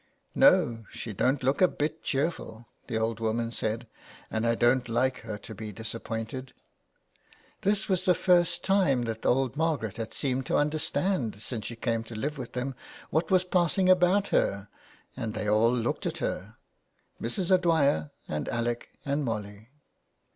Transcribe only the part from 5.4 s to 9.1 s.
be disappointed." This was the first time